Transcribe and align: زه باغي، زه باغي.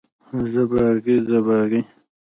زه 0.51 0.61
باغي، 0.71 1.15
زه 1.27 1.37
باغي. 1.45 1.81